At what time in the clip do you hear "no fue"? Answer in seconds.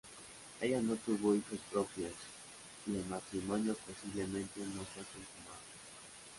4.61-5.03